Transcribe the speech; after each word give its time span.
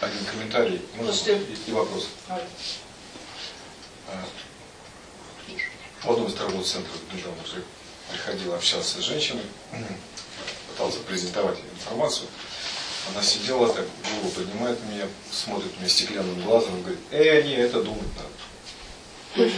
один 0.00 0.24
комментарий 0.24 0.80
можно? 0.96 1.12
И, 1.66 1.72
вопрос. 1.72 2.08
А, 2.28 2.40
А, 4.08 4.24
В 6.04 6.10
одном 6.10 6.28
из 6.28 6.34
торговых 6.34 6.66
центров 6.66 6.94
недавно 7.12 7.42
уже 7.42 7.62
приходил, 8.12 8.54
общался 8.54 9.00
с 9.00 9.04
женщиной, 9.04 9.42
пытался 10.70 11.00
презентовать 11.00 11.58
ей 11.58 11.64
информацию. 11.74 12.28
Она 13.12 13.22
сидела 13.22 13.72
так, 13.72 13.84
голову 14.04 14.30
поднимает 14.34 14.78
меня, 14.90 15.06
смотрит 15.32 15.76
меня 15.78 15.88
стеклянным 15.88 16.40
глазом 16.42 16.78
и 16.78 16.80
говорит, 16.82 16.98
э, 17.10 17.42
не, 17.42 17.54
это 17.54 17.82
думать 17.82 18.08
надо. 18.16 19.48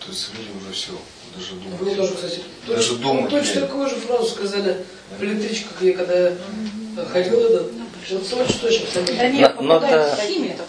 То 0.00 0.12
есть 0.12 0.28
люди 0.34 0.50
уже 0.56 0.72
все, 0.72 0.92
даже 1.34 1.54
думать. 1.54 1.80
Вы 1.80 1.94
тоже, 1.96 2.14
кстати, 2.14 2.42
Даже 2.66 2.88
точно- 2.90 2.96
думать 3.02 3.30
Точно 3.30 3.60
такую 3.62 3.88
же 3.88 3.96
фразу 3.96 4.26
сказали 4.28 4.84
в 5.18 5.22
электричках, 5.24 5.82
я 5.82 5.92
когда 5.94 6.36
ходила, 7.12 7.50
да. 7.50 7.85
Но- 9.60 9.76
это- 9.78 10.16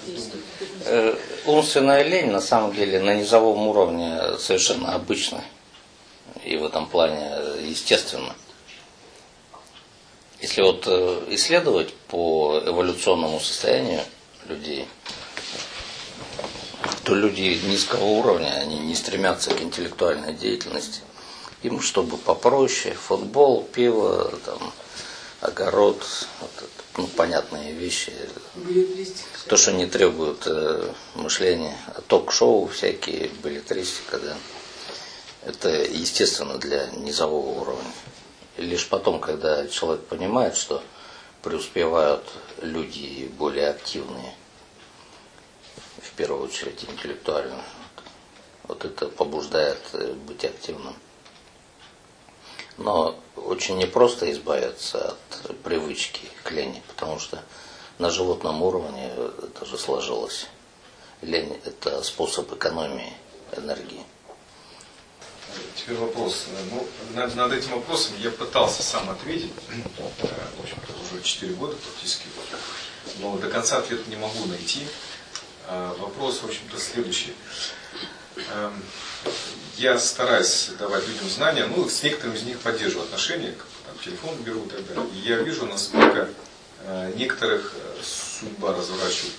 действует. 0.05 0.43
Э, 0.85 1.15
умственная 1.45 2.03
лень 2.03 2.31
на 2.31 2.41
самом 2.41 2.73
деле 2.73 2.99
на 2.99 3.13
низовом 3.13 3.67
уровне 3.67 4.37
совершенно 4.39 4.93
обычна. 4.95 5.43
И 6.43 6.55
в 6.57 6.65
этом 6.65 6.87
плане 6.87 7.29
э, 7.31 7.65
естественно. 7.67 8.35
Если 10.41 10.61
вот 10.61 10.83
э, 10.87 11.23
исследовать 11.31 11.93
по 11.93 12.61
эволюционному 12.65 13.39
состоянию 13.39 14.01
людей, 14.47 14.87
то 17.03 17.15
люди 17.15 17.59
низкого 17.65 18.03
уровня, 18.03 18.49
они 18.61 18.79
не 18.79 18.95
стремятся 18.95 19.53
к 19.53 19.61
интеллектуальной 19.61 20.33
деятельности. 20.33 21.01
Им, 21.63 21.81
чтобы 21.81 22.17
попроще, 22.17 22.93
футбол, 22.93 23.63
пиво, 23.63 24.31
там, 24.45 24.73
огород, 25.41 26.05
вот 26.41 26.51
это, 26.57 26.76
ну, 26.97 27.07
понятные 27.07 27.73
вещи, 27.73 28.11
то, 29.47 29.55
что 29.55 29.71
не 29.71 29.85
требует 29.85 30.43
э, 30.47 30.91
мышления, 31.15 31.77
ток-шоу 32.07 32.67
всякие, 32.67 33.29
билетристика, 33.43 34.17
да, 34.19 34.37
это 35.45 35.69
естественно 35.69 36.57
для 36.57 36.87
низового 36.87 37.61
уровня. 37.61 37.91
И 38.57 38.63
лишь 38.63 38.87
потом, 38.87 39.19
когда 39.19 39.67
человек 39.67 40.05
понимает, 40.05 40.57
что 40.57 40.83
преуспевают 41.43 42.23
люди 42.61 43.31
более 43.37 43.69
активные, 43.69 44.33
в 46.01 46.11
первую 46.13 46.43
очередь 46.45 46.83
интеллектуально, 46.83 47.61
вот 48.63 48.83
это 48.83 49.07
побуждает 49.07 49.79
э, 49.93 50.13
быть 50.13 50.43
активным. 50.43 50.95
Но 52.77 53.15
очень 53.35 53.77
непросто 53.77 54.31
избавиться 54.31 55.09
от 55.09 55.57
привычки 55.63 56.29
к 56.43 56.51
лени, 56.51 56.81
потому 56.87 57.19
что 57.19 57.43
на 57.97 58.09
животном 58.09 58.61
уровне 58.61 59.11
это 59.43 59.65
же 59.65 59.77
сложилось. 59.77 60.47
Лень– 61.21 61.59
это 61.65 62.03
способ 62.03 62.53
экономии 62.53 63.13
энергии. 63.55 64.03
Теперь 65.75 65.97
вопрос. 65.97 66.45
Ну, 66.71 66.87
над, 67.15 67.35
над 67.35 67.53
этим 67.53 67.71
вопросом 67.71 68.13
я 68.19 68.29
пытался 68.29 68.83
сам 68.83 69.09
ответить, 69.09 69.51
в 69.97 70.61
общем-то, 70.61 70.93
уже 71.01 71.23
4 71.23 71.53
года 71.53 71.75
практически, 71.75 72.27
но 73.19 73.37
до 73.37 73.49
конца 73.49 73.77
ответ 73.77 74.07
не 74.07 74.15
могу 74.17 74.45
найти. 74.45 74.85
Э, 75.67 75.93
Вопрос, 75.99 76.39
в 76.41 76.45
общем-то, 76.45 76.79
следующий. 76.79 77.33
Эм, 78.53 78.83
Я 79.77 79.99
стараюсь 79.99 80.71
давать 80.79 81.07
людям 81.07 81.29
знания, 81.29 81.67
ну, 81.67 81.87
с 81.87 82.01
некоторыми 82.01 82.35
из 82.35 82.43
них 82.43 82.59
поддерживаю 82.59 83.05
отношения, 83.05 83.53
там 83.85 83.95
телефон 84.03 84.35
беру 84.41 84.65
и 84.65 84.69
так 84.69 84.87
далее. 84.87 85.05
И 85.13 85.19
я 85.19 85.37
вижу, 85.37 85.67
насколько 85.67 86.29
э, 86.81 87.13
некоторых 87.15 87.73
э, 87.75 88.01
судьба 88.03 88.73
разворачивает 88.73 89.33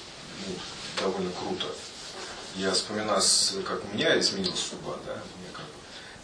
ну, 0.47 0.55
довольно 1.03 1.33
круто. 1.33 1.67
Я 2.55 2.73
вспоминаю, 2.73 3.21
как 3.67 3.85
у 3.85 3.95
меня 3.97 4.17
изменилась 4.21 4.61
судьба, 4.61 4.97
да, 5.07 5.15
мне 5.15 5.49
как 5.53 5.65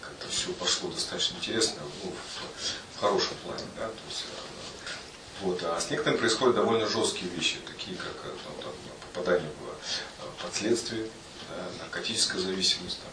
как-то 0.01 0.29
все 0.29 0.53
пошло 0.53 0.91
достаточно 0.91 1.37
интересно, 1.39 1.83
ну, 2.05 2.13
в, 2.13 2.97
в 2.97 3.01
хорошем 3.01 3.35
плане, 3.45 3.65
да, 3.77 3.89
то 3.89 4.03
есть, 4.09 4.25
э, 4.31 5.43
вот, 5.43 5.61
а 5.65 5.81
с 5.81 5.91
некоторыми 5.91 6.21
происходят 6.21 6.55
довольно 6.55 6.89
жесткие 6.89 7.31
вещи, 7.33 7.57
такие 7.67 7.97
как 7.97 8.15
э, 8.27 8.63
там, 8.63 8.73
попадание 9.13 9.51
в 9.59 10.25
э, 10.25 10.29
последствия, 10.41 11.05
да, 11.49 11.85
наркотическая 11.85 12.41
зависимость, 12.41 12.99
там, 13.01 13.13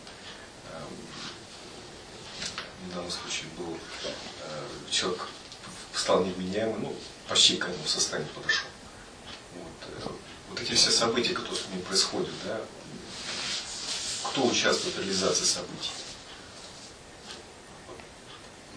э, 0.73 0.85
в 2.87 2.95
данном 2.95 3.11
случае 3.11 3.47
был 3.57 3.77
э, 4.03 4.09
человек 4.89 5.27
стал 5.93 6.23
невменяемый, 6.23 6.79
ну, 6.79 6.95
почти 7.27 7.57
к 7.57 7.67
этому 7.67 7.85
состоянию 7.85 8.33
подошел. 8.33 8.67
Вот, 9.55 9.89
э, 9.89 10.09
вот 10.49 10.61
эти 10.61 10.73
все 10.73 10.91
события, 10.91 11.33
которые 11.33 11.57
с 11.57 11.67
ним 11.73 11.81
происходят, 11.81 12.29
да, 12.45 12.61
кто 14.23 14.45
участвует 14.45 14.95
в 14.95 14.99
реализации 14.99 15.43
событий? 15.43 15.91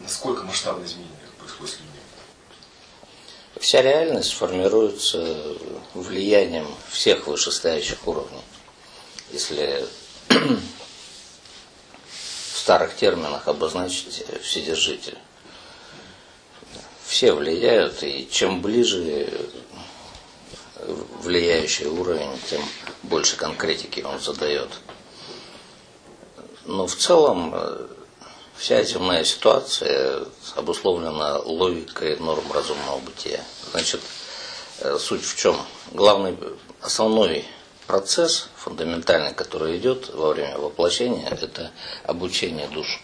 Насколько 0.01 0.43
масштабные 0.43 0.87
изменения 0.87 1.17
происходят 1.39 1.75
с 1.75 1.79
людьми? 1.79 2.01
Вся 3.61 3.83
реальность 3.83 4.33
формируется 4.33 5.57
влиянием 5.95 6.67
всех 6.91 7.29
вышестоящих 7.29 8.07
уровней. 8.07 8.43
Если 9.35 9.85
в 10.39 10.57
старых 12.57 12.95
терминах 12.95 13.49
обозначить 13.49 14.25
вседержитель. 14.41 15.19
Все 17.05 17.33
влияют, 17.33 18.05
и 18.05 18.29
чем 18.31 18.63
ближе 18.63 19.29
влияющий 21.21 21.87
уровень, 21.87 22.31
тем 22.49 22.63
больше 23.03 23.37
конкретики 23.37 24.03
он 24.03 24.21
задает. 24.21 24.69
Но 26.65 26.87
в 26.87 26.95
целом 26.95 27.51
э, 27.55 27.89
вся 28.57 28.85
земная 28.85 29.25
ситуация 29.25 30.25
обусловлена 30.55 31.39
логикой 31.39 32.19
норм 32.19 32.53
разумного 32.53 33.01
бытия. 33.01 33.43
Значит, 33.73 34.01
э, 34.79 34.97
суть 35.01 35.25
в 35.25 35.37
чем? 35.37 35.57
Главный, 35.91 36.39
основной 36.81 37.45
процесс 37.87 38.49
фундаментальный, 38.57 39.35
который 39.35 39.79
идет 39.79 40.09
во 40.15 40.33
время 40.33 40.59
воплощения, 40.59 41.29
это 41.29 41.71
обучение 42.05 42.69
душ. 42.69 43.03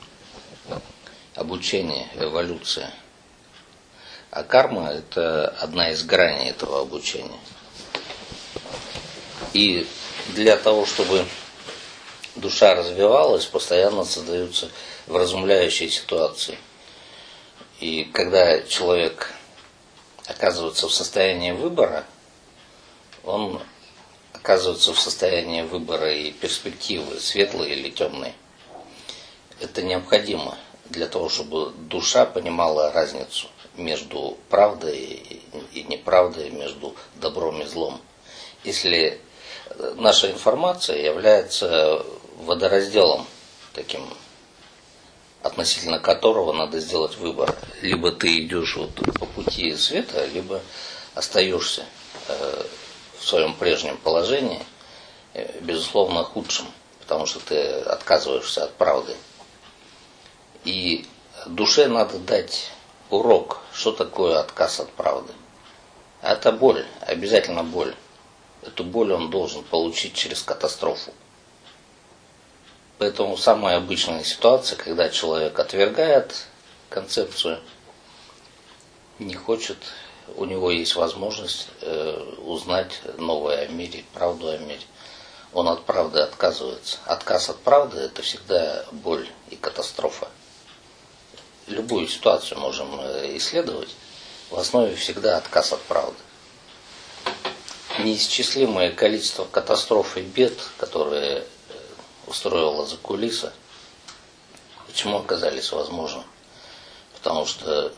Обучение, 1.34 2.08
эволюция. 2.16 2.92
А 4.30 4.42
карма– 4.42 4.90
это 4.92 5.48
одна 5.60 5.90
из 5.90 6.04
граней 6.04 6.50
этого 6.50 6.80
обучения. 6.80 7.40
И 9.52 9.86
для 10.28 10.56
того, 10.56 10.86
чтобы 10.86 11.24
душа 12.36 12.74
развивалась, 12.74 13.46
постоянно 13.46 14.04
создаются 14.04 14.68
вразумляющие 15.06 15.90
ситуации. 15.90 16.58
И 17.80 18.04
когда 18.04 18.60
человек 18.62 19.32
оказывается 20.26 20.86
в 20.86 20.94
состоянии 20.94 21.52
выбора, 21.52 22.04
он 23.24 23.60
оказывается 24.42 24.92
в 24.92 25.00
состоянии 25.00 25.62
выбора 25.62 26.12
и 26.12 26.32
перспективы, 26.32 27.20
светлые 27.20 27.74
или 27.74 27.90
темные. 27.90 28.34
Это 29.60 29.82
необходимо 29.82 30.56
для 30.86 31.06
того, 31.06 31.28
чтобы 31.28 31.72
душа 31.76 32.24
понимала 32.24 32.90
разницу 32.92 33.48
между 33.76 34.38
правдой 34.48 35.42
и 35.72 35.82
неправдой, 35.84 36.50
между 36.50 36.94
добром 37.16 37.60
и 37.60 37.66
злом. 37.66 38.00
Если 38.64 39.20
наша 39.96 40.30
информация 40.30 40.98
является 40.98 42.04
водоразделом 42.38 43.26
таким, 43.74 44.02
относительно 45.42 45.98
которого 45.98 46.52
надо 46.52 46.80
сделать 46.80 47.16
выбор. 47.16 47.54
Либо 47.82 48.12
ты 48.12 48.40
идешь 48.40 48.76
вот 48.76 48.94
по 49.18 49.26
пути 49.26 49.74
света, 49.76 50.26
либо 50.26 50.60
остаешься 51.14 51.84
э, 52.28 52.64
в 53.20 53.26
своем 53.26 53.54
прежнем 53.54 53.98
положении, 53.98 54.64
э, 55.34 55.60
безусловно, 55.60 56.24
худшим, 56.24 56.66
потому 57.00 57.26
что 57.26 57.38
ты 57.40 57.60
отказываешься 57.80 58.64
от 58.64 58.72
правды. 58.74 59.14
И 60.64 61.06
душе 61.46 61.86
надо 61.86 62.18
дать 62.18 62.70
урок, 63.10 63.58
что 63.72 63.92
такое 63.92 64.40
отказ 64.40 64.80
от 64.80 64.90
правды. 64.90 65.32
Это 66.22 66.50
боль, 66.50 66.86
обязательно 67.00 67.62
боль. 67.62 67.94
Эту 68.62 68.84
боль 68.84 69.12
он 69.12 69.30
должен 69.30 69.62
получить 69.64 70.14
через 70.14 70.42
катастрофу. 70.42 71.12
Поэтому 72.98 73.36
самая 73.36 73.78
обычная 73.78 74.24
ситуация, 74.24 74.76
когда 74.76 75.08
человек 75.08 75.58
отвергает 75.58 76.46
концепцию, 76.90 77.60
не 79.18 79.34
хочет, 79.34 79.78
у 80.36 80.44
него 80.44 80.70
есть 80.70 80.96
возможность 80.96 81.68
э, 81.80 82.34
узнать 82.44 83.00
новое 83.18 83.62
о 83.62 83.68
мире, 83.68 84.04
правду 84.14 84.48
о 84.48 84.58
мире. 84.58 84.80
Он 85.52 85.68
от 85.68 85.84
правды 85.84 86.20
отказывается. 86.20 86.98
Отказ 87.06 87.50
от 87.50 87.58
правды– 87.58 87.98
это 88.00 88.22
всегда 88.22 88.84
боль 88.92 89.28
и 89.50 89.56
катастрофа. 89.56 90.28
Любую 91.66 92.08
ситуацию 92.08 92.58
можем 92.58 92.88
исследовать. 93.36 93.90
В 94.50 94.58
основе 94.58 94.94
всегда 94.96 95.36
отказ 95.36 95.72
от 95.72 95.80
правды. 95.82 96.18
неисчислимое 97.98 98.92
количество 98.92 99.44
катастроф 99.44 100.16
и 100.16 100.22
бед, 100.22 100.58
которые 100.78 101.44
устроила 102.26 102.86
за 102.86 102.96
кулиса, 102.96 103.52
почему 104.86 105.18
оказались 105.18 105.72
возможны? 105.72 106.22
Потому 107.14 107.44
что 107.44 107.92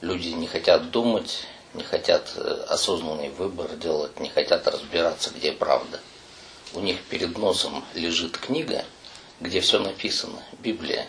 люди 0.00 0.28
не 0.28 0.46
хотят 0.46 0.90
думать, 0.90 1.46
не 1.74 1.82
хотят 1.82 2.36
осознанный 2.68 3.30
выбор 3.30 3.70
делать, 3.76 4.18
не 4.20 4.28
хотят 4.28 4.66
разбираться, 4.66 5.30
где 5.30 5.52
правда. 5.52 6.00
У 6.72 6.80
них 6.80 7.02
перед 7.04 7.36
носом 7.36 7.84
лежит 7.94 8.38
книга, 8.38 8.84
где 9.40 9.60
все 9.60 9.78
написано, 9.78 10.42
Библия. 10.60 11.06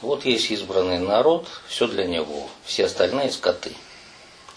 Вот 0.00 0.24
есть 0.24 0.50
избранный 0.50 0.98
народ, 0.98 1.46
все 1.68 1.86
для 1.86 2.06
него, 2.06 2.48
все 2.64 2.86
остальные 2.86 3.30
скоты. 3.30 3.72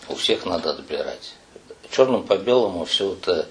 У 0.10 0.16
всех 0.16 0.46
надо 0.46 0.72
отбирать. 0.72 1.34
Черным 1.92 2.24
по 2.24 2.38
белому 2.38 2.86
все 2.86 3.13
это 3.13 3.48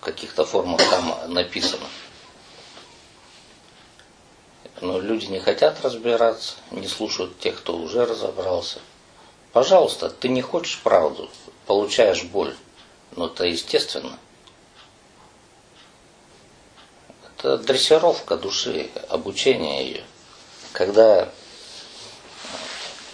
в 0.00 0.04
каких-то 0.04 0.44
формах 0.44 0.80
там 0.90 1.32
написано. 1.32 1.86
Но 4.80 4.98
люди 4.98 5.26
не 5.26 5.40
хотят 5.40 5.80
разбираться, 5.82 6.54
не 6.70 6.88
слушают 6.88 7.38
тех, 7.38 7.58
кто 7.58 7.76
уже 7.76 8.06
разобрался. 8.06 8.80
Пожалуйста, 9.52 10.10
ты 10.10 10.28
не 10.28 10.42
хочешь 10.42 10.80
правду, 10.82 11.28
получаешь 11.66 12.24
боль. 12.24 12.54
Но 13.16 13.26
это 13.26 13.44
естественно. 13.44 14.18
Это 17.36 17.58
дрессировка 17.58 18.36
души, 18.36 18.90
обучение 19.08 19.84
ее 19.84 20.04
когда 20.72 21.28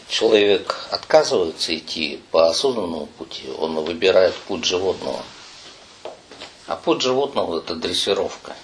человек 0.09 0.87
отказывается 0.91 1.77
идти 1.77 2.23
по 2.31 2.49
осознанному 2.49 3.07
пути, 3.07 3.51
он 3.59 3.77
выбирает 3.77 4.35
путь 4.35 4.65
животного. 4.65 5.23
А 6.67 6.77
путь 6.77 7.03
животного– 7.03 7.59
это 7.61 7.75
дрессировка. 7.75 8.55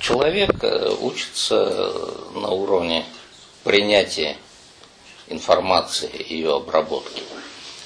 Человек 0.00 0.62
э, 0.62 0.94
учится 1.00 1.92
на 2.34 2.50
уровне 2.50 3.04
принятия 3.64 4.36
информации, 5.28 6.10
ее 6.28 6.56
обработки. 6.56 7.22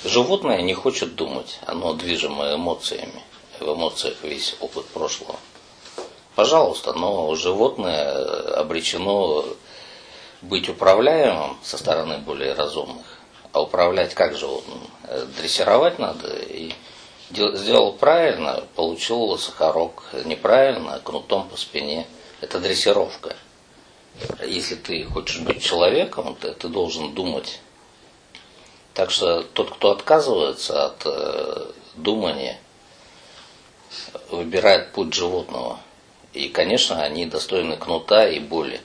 Животное 0.05 0.63
не 0.63 0.75
хочет 0.75 1.15
думать, 1.15 1.59
оно 1.67 1.95
движимо 1.95 2.55
эмоциями. 2.55 3.23
В 3.59 3.75
эмоциях 3.75 4.17
весь 4.23 4.57
опыт 4.61 4.87
прошлого 4.87 5.37
пожалуйста, 6.41 6.95
но 6.95 7.35
животное 7.35 8.13
обречено 8.55 9.45
быть 10.41 10.71
управляемым 10.71 11.59
со 11.63 11.77
стороны 11.77 12.17
более 12.17 12.55
разумных. 12.55 13.05
А 13.53 13.61
управлять 13.61 14.15
как 14.15 14.39
животным? 14.39 14.81
Дрессировать 15.37 15.99
надо. 15.99 16.29
И 16.35 16.73
сделал 17.31 17.93
правильно, 17.93 18.65
получил 18.75 19.37
сахарок. 19.39 20.05
Неправильно, 20.25 21.01
кнутом 21.05 21.49
по 21.49 21.57
спине. 21.57 22.07
Это 22.41 22.59
дрессировка. 22.59 23.37
Если 24.47 24.75
ты 24.75 25.05
хочешь 25.05 25.41
быть 25.41 25.63
человеком, 25.63 26.37
то 26.37 26.53
ты 26.53 26.69
должен 26.69 27.15
думать. 27.15 27.61
Так 28.95 29.11
что 29.11 29.43
тот, 29.43 29.71
кто 29.71 29.93
отказывается 29.93 30.87
от 30.87 31.03
э, 31.07 31.67
думания, 31.95 32.59
выбирает 34.31 34.93
путь 34.93 35.15
животного– 35.15 35.81
и, 36.33 36.49
конечно, 36.49 37.03
они 37.03 37.27
достойны 37.27 37.77
кнута 37.77 38.29
и 38.29 38.39
боли. 38.39 38.81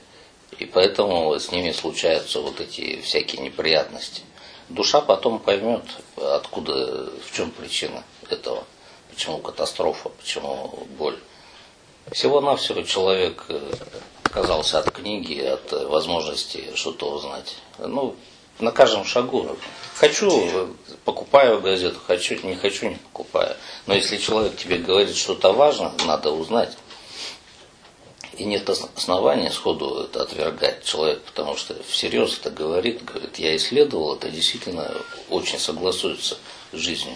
И 0.57 0.65
поэтому 0.65 1.37
с 1.37 1.51
ними 1.51 1.71
случаются 1.71 2.41
вот 2.41 2.59
эти 2.59 3.01
всякие 3.01 3.41
неприятности. 3.41 4.23
Душа 4.69 5.01
потом 5.01 5.37
поймет, 5.39 5.83
откуда, 6.15 7.11
в 7.23 7.35
чем 7.35 7.51
причина 7.51 8.03
этого. 8.31 8.63
Почему 9.09 9.37
катастрофа, 9.39 10.09
почему 10.09 10.87
боль. 10.97 11.17
Всего-навсего 12.11 12.83
человек 12.83 13.45
э, 13.49 13.73
отказался 14.23 14.79
от 14.79 14.91
книги, 14.91 15.39
от 15.39 15.71
возможности 15.71 16.75
что-то 16.75 17.11
узнать. 17.11 17.55
Ну, 17.79 18.15
на 18.59 18.71
каждом 18.71 19.05
шагу. 19.05 19.57
Хочу, 19.95 20.69
покупаю 21.03 21.61
газету, 21.61 21.99
хочу, 22.05 22.35
не 22.45 22.55
хочу, 22.55 22.89
не 22.89 22.95
покупаю. 22.95 23.55
Но 23.85 23.95
если 23.95 24.17
человек 24.17 24.57
тебе 24.57 24.77
говорит 24.77 25.15
что-то 25.15 25.53
важно, 25.53 25.93
надо 26.05 26.31
узнать. 26.31 26.77
И 28.37 28.43
нет 28.43 28.69
основания 28.69 29.49
сходу 29.49 30.03
это 30.03 30.23
отвергать 30.23 30.83
человек, 30.83 31.21
потому 31.21 31.55
что 31.55 31.81
всерьез 31.83 32.37
это 32.37 32.49
говорит, 32.49 33.03
говорит, 33.05 33.39
я 33.39 33.55
исследовал, 33.55 34.15
это 34.15 34.29
действительно 34.29 34.91
очень 35.29 35.57
согласуется 35.57 36.37
с 36.73 36.77
жизнью. 36.77 37.15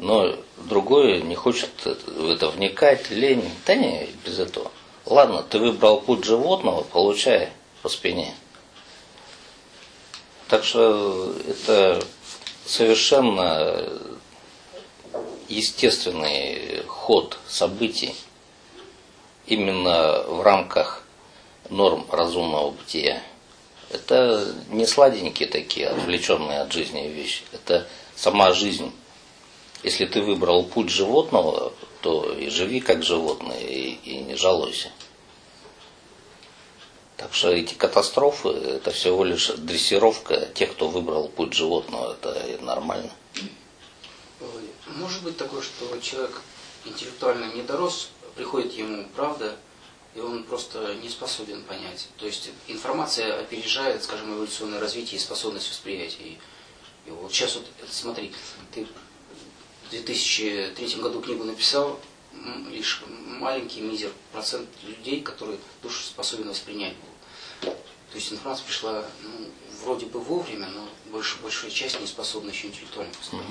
Но 0.00 0.34
другой 0.56 1.20
не 1.20 1.34
хочет 1.34 1.68
в 1.84 2.30
это 2.30 2.48
вникать, 2.48 3.10
лень. 3.10 3.44
Да 3.66 3.74
не, 3.74 4.08
без 4.24 4.38
этого. 4.38 4.72
Ладно, 5.04 5.42
ты 5.42 5.58
выбрал 5.58 6.00
путь 6.00 6.24
животного, 6.24 6.84
получай 6.84 7.50
по 7.82 7.90
спине. 7.90 8.34
Так 10.48 10.64
что 10.64 11.34
это 11.46 12.02
совершенно 12.64 13.92
естественный 15.48 16.82
ход 16.86 17.38
событий 17.46 18.14
именно 19.46 20.22
в 20.22 20.40
рамках 20.40 21.04
норм 21.68 22.06
разумного 22.10 22.70
бытия. 22.70 23.22
Это 23.90 24.54
не 24.70 24.86
сладенькие 24.86 25.48
такие, 25.48 25.88
отвлеченные 25.88 26.62
от 26.62 26.72
жизни 26.72 27.06
вещи. 27.08 27.42
Это 27.52 27.86
сама 28.16 28.54
жизнь. 28.54 28.92
Если 29.82 30.04
ты 30.04 30.20
выбрал 30.20 30.64
путь 30.64 30.90
животного, 30.90 31.72
то 32.02 32.32
и 32.32 32.48
живи 32.48 32.80
как 32.80 33.02
животное, 33.02 33.60
и, 33.60 33.98
и 34.04 34.18
не 34.18 34.36
жалуйся. 34.36 34.92
Так 37.16 37.34
что 37.34 37.50
эти 37.50 37.74
катастрофы, 37.74 38.48
это 38.48 38.90
всего 38.90 39.24
лишь 39.24 39.48
дрессировка 39.48 40.46
тех, 40.54 40.72
кто 40.72 40.88
выбрал 40.88 41.28
путь 41.28 41.52
животного. 41.52 42.14
Это 42.14 42.58
нормально. 42.62 43.10
Может 44.86 45.22
быть 45.22 45.36
такое, 45.36 45.62
что 45.62 45.98
человек 46.00 46.40
интеллектуально 46.84 47.52
не 47.52 47.62
дорос 47.62 48.10
приходит 48.36 48.72
ему 48.72 49.06
правда, 49.14 49.54
и 50.14 50.20
он 50.20 50.44
просто 50.44 50.94
не 50.94 51.08
способен 51.08 51.62
понять. 51.64 52.08
То 52.16 52.26
есть 52.26 52.50
информация 52.68 53.38
опережает, 53.38 54.02
скажем, 54.02 54.34
эволюционное 54.34 54.80
развитие 54.80 55.18
и 55.18 55.22
способность 55.22 55.70
восприятия. 55.70 56.24
И, 56.24 56.38
вот 57.10 57.32
сейчас 57.32 57.56
вот, 57.56 57.66
смотри, 57.90 58.32
ты 58.72 58.86
в 59.90 59.92
2003 59.92 61.00
году 61.00 61.20
книгу 61.20 61.42
написал, 61.42 61.98
лишь 62.70 63.02
маленький 63.26 63.80
мизер 63.80 64.12
процент 64.32 64.68
людей, 64.84 65.20
которые 65.20 65.58
душу 65.82 66.04
способен 66.04 66.48
воспринять 66.48 66.94
был. 66.94 67.72
То 68.12 68.16
есть 68.16 68.32
информация 68.32 68.66
пришла 68.66 69.04
ну, 69.22 69.46
вроде 69.82 70.06
бы 70.06 70.20
вовремя, 70.20 70.68
но 70.68 70.86
больш, 71.10 71.38
большая 71.42 71.72
часть 71.72 72.00
не 72.00 72.06
способна 72.06 72.50
еще 72.50 72.68
интеллектуально 72.68 73.12
воспринять. 73.18 73.46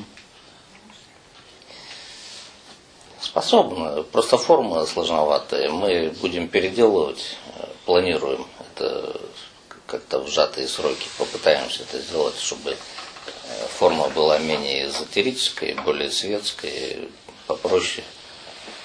Способна, 3.20 4.04
просто 4.04 4.38
форма 4.38 4.86
сложноватая. 4.86 5.70
Мы 5.70 6.16
будем 6.22 6.48
переделывать, 6.48 7.38
э, 7.58 7.68
планируем 7.86 8.48
это 8.60 9.20
как-то 9.86 10.20
в 10.20 10.30
сжатые 10.30 10.70
сроки. 10.70 11.10
Попытаемся 11.18 11.84
это 11.84 12.00
сделать, 12.00 12.38
чтобы 12.40 12.78
форма 13.78 14.10
была 14.10 14.38
менее 14.40 14.88
эзотерической, 14.88 15.74
более 15.86 16.12
светской, 16.12 17.10
попроще. 17.48 18.04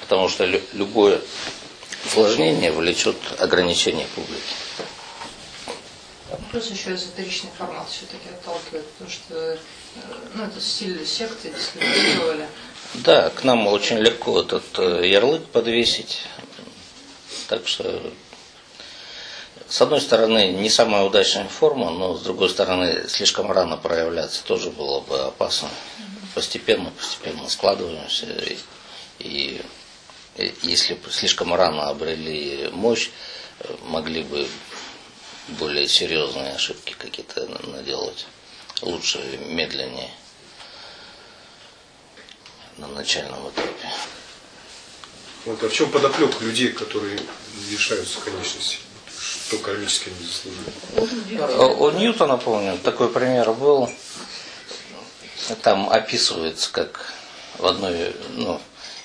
Потому 0.01 0.29
что 0.29 0.45
любое 0.73 1.21
усложнение 2.07 2.73
влечет 2.73 3.17
ограничение 3.39 4.07
публики. 4.15 4.55
Плюс 6.51 6.71
еще 6.71 6.95
эзотеричный 6.95 7.51
формат 7.57 7.89
все-таки 7.89 8.29
отталкивает, 8.29 8.87
потому 8.93 9.11
что 9.11 9.35
э, 9.35 9.59
ну, 10.35 10.45
это 10.45 10.61
стиль 10.61 11.05
секты 11.07 11.51
дискриминировали. 11.51 12.47
Да, 12.95 13.31
к 13.31 13.45
нам 13.45 13.67
очень 13.67 13.99
легко 13.99 14.41
этот 14.41 14.65
э, 14.79 15.09
ярлык 15.09 15.45
подвесить. 15.47 16.23
Так 17.49 17.67
что, 17.67 18.13
с 19.69 19.81
одной 19.81 20.01
стороны, 20.01 20.53
не 20.53 20.71
самая 20.71 21.03
удачная 21.03 21.49
форма, 21.49 21.91
но 21.91 22.17
с 22.17 22.23
другой 22.23 22.51
стороны, 22.51 23.09
слишком 23.09 23.51
рано 23.51 23.77
проявляться 23.77 24.45
тоже 24.45 24.71
было 24.71 25.01
бы 25.01 25.19
опасно. 25.21 25.69
Постепенно, 26.35 26.91
постепенно 26.91 27.49
складываемся. 27.49 28.27
И, 29.19 29.61
и 30.39 30.55
если 30.63 30.99
слишком 31.11 31.55
рано 31.55 31.89
обрели 31.89 32.69
мощь, 32.73 33.11
могли 33.83 34.23
бы 34.23 34.47
более 35.49 35.89
серьезные 35.89 36.53
ошибки 36.53 36.95
какие-то 36.99 37.47
наделать. 37.69 38.27
Лучше 38.83 39.19
медленнее 39.47 40.11
на 42.77 42.89
начальном 42.89 43.49
этапе. 43.49 43.89
Вот, 45.45 45.63
а 45.63 45.69
в 45.69 45.73
чем 45.73 45.91
подоплек 45.91 46.41
людей, 46.41 46.69
которые 46.73 47.19
лишаются 47.71 48.21
конечности? 48.21 48.79
Что 49.47 49.59
кармически 49.59 50.11
не 50.11 50.27
заслужили? 50.27 51.75
У 51.79 51.91
Ньютона, 51.91 52.39
помню, 52.39 52.79
такой 52.83 53.09
пример 53.09 53.53
был. 53.53 53.91
там 55.63 55.91
описывается, 55.91 56.71
как 56.73 57.13
в 57.59 57.67
одной, 57.67 58.15
ну, 58.31 58.61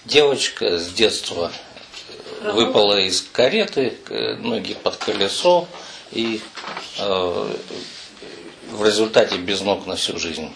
девочка 0.06 0.78
с 0.78 0.88
детства 0.92 1.52
выпала 2.42 3.00
из 3.00 3.22
кареты, 3.22 3.98
ноги 4.40 4.74
под 4.74 4.96
колесо, 4.96 5.68
и 6.12 6.42
э, 6.98 7.54
в 8.72 8.86
результате 8.86 9.38
без 9.38 9.62
ног 9.62 9.86
на 9.86 9.96
всю 9.96 10.18
жизнь. 10.18 10.54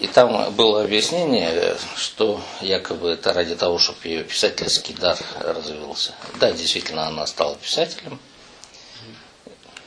И 0.00 0.06
там 0.08 0.52
было 0.54 0.82
объяснение, 0.82 1.76
что 1.96 2.40
якобы 2.60 3.10
это 3.10 3.32
ради 3.32 3.54
того, 3.56 3.78
чтобы 3.78 3.98
ее 4.04 4.24
писательский 4.24 4.94
дар 4.94 5.18
развился. 5.40 6.12
Да, 6.38 6.52
действительно, 6.52 7.06
она 7.06 7.26
стала 7.26 7.56
писателем 7.56 8.18